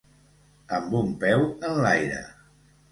[0.79, 2.25] Amb un peu enlaire.